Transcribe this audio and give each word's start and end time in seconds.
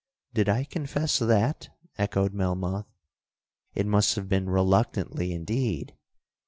'—'Did 0.33 0.49
I 0.49 0.63
confess 0.63 1.19
that?' 1.19 1.69
echoed 1.95 2.33
Melmoth; 2.33 2.87
'It 3.75 3.85
must 3.85 4.15
have 4.15 4.27
been 4.27 4.49
reluctantly 4.49 5.31
indeed. 5.31 5.93